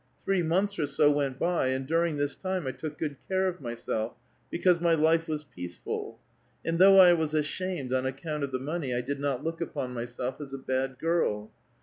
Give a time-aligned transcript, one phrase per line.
[0.25, 3.61] Three months or so went by, and during this time I took good care of
[3.61, 4.15] myself,
[4.49, 6.17] because my life was peace ful;
[6.65, 9.93] and though I was ashamed on account of the money, I did not look upon
[9.93, 11.51] myself as a bad girl.